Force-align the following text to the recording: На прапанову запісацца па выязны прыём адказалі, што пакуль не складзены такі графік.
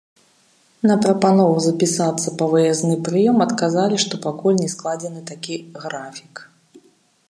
На 0.91 0.95
прапанову 1.03 1.57
запісацца 1.65 2.33
па 2.41 2.49
выязны 2.55 2.95
прыём 3.09 3.37
адказалі, 3.47 3.95
што 4.07 4.13
пакуль 4.27 4.61
не 4.65 4.69
складзены 4.77 5.21
такі 5.33 5.53
графік. 5.83 6.33